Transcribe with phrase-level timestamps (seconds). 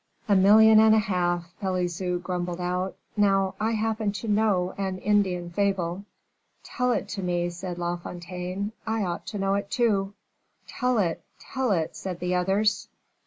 [0.27, 5.51] "A million and a half," Pelisson grumbled out; "now I happen to know an Indian
[5.51, 6.05] fable"
[6.63, 10.15] "Tell it to me," said La Fontaine; "I ought to know it too."
[10.65, 12.87] "Tell it, tell it," said the others.